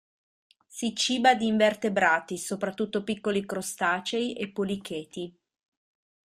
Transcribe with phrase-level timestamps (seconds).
[0.67, 5.37] Si ciba di invertebrati, soprattutto piccoli Crostacei e Policheti.